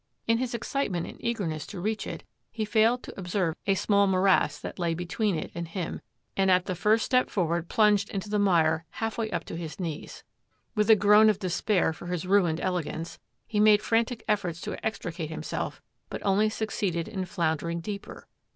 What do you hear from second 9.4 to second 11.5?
his knees. With a groan of